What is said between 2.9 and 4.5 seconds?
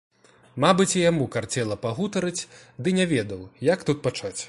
не ведаў, як тут пачаць.